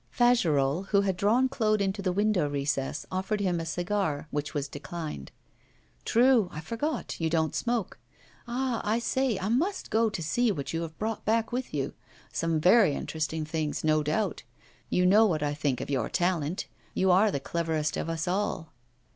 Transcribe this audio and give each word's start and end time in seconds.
Fagerolles, 0.09 0.87
who 0.87 1.01
had 1.01 1.15
drawn 1.15 1.47
Claude 1.47 1.79
into 1.79 2.01
the 2.01 2.11
window 2.11 2.49
recess, 2.49 3.05
offered 3.11 3.39
him 3.39 3.59
a 3.59 3.67
cigar, 3.67 4.27
which 4.31 4.51
was 4.55 4.67
declined. 4.67 5.31
'True, 6.05 6.49
I 6.51 6.59
forgot; 6.59 7.19
you 7.21 7.29
don't 7.29 7.53
smoke. 7.53 7.99
Ah! 8.47 8.81
I 8.83 8.97
say, 8.97 9.37
I 9.37 9.47
must 9.47 9.91
go 9.91 10.09
to 10.09 10.23
see 10.23 10.51
what 10.51 10.73
you 10.73 10.81
have 10.81 10.97
brought 10.97 11.23
back 11.23 11.51
with 11.51 11.71
you. 11.71 11.93
Some 12.33 12.59
very 12.59 12.95
interesting 12.95 13.45
things, 13.45 13.83
no 13.83 14.01
doubt. 14.01 14.41
You 14.89 15.05
know 15.05 15.27
what 15.27 15.43
I 15.43 15.53
think 15.53 15.81
of 15.81 15.89
your 15.91 16.09
talent. 16.09 16.65
You 16.95 17.11
are 17.11 17.29
the 17.29 17.39
cleverest 17.39 17.95
of 17.95 18.09
us 18.09 18.27
all. 18.27 18.73